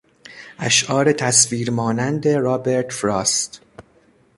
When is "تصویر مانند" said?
1.11-2.27